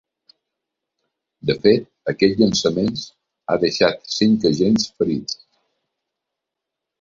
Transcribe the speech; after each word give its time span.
De 1.49 1.55
fet, 1.65 1.85
aquests 2.13 2.39
llançaments 2.39 3.03
ha 3.49 3.59
deixat 3.65 4.01
cinc 4.15 4.49
agents 4.53 4.89
ferits. 4.97 5.39